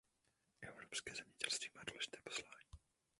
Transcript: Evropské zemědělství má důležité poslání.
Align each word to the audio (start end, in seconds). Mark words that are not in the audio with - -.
Evropské 0.61 1.15
zemědělství 1.15 1.69
má 1.75 1.81
důležité 1.83 2.17
poslání. 2.23 2.69